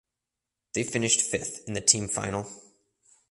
[0.73, 2.47] They finished fifth in the team final.